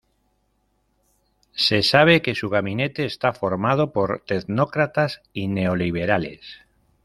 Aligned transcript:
Se 1.53 1.83
sabe 1.83 2.23
que 2.23 2.33
su 2.33 2.49
gabinete 2.49 3.05
está 3.05 3.33
formado 3.33 3.93
por 3.93 4.23
tecnócratas 4.25 5.21
y 5.31 5.47
neoliberales. 5.47 6.43